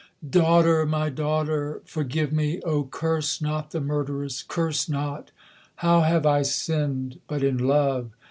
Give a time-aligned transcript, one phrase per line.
[0.27, 0.83] 'Daughter!
[0.87, 1.79] my daughter!
[1.85, 2.59] forgive me!
[2.65, 4.41] Oh curse not the murderess!
[4.41, 5.29] Curse not!
[5.75, 8.09] How have I sinned, but in love?